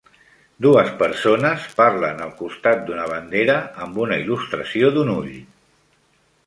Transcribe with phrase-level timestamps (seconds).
[0.65, 5.35] Dues persones parlen al costat d'una bandera amb una il·lustració d'un ull.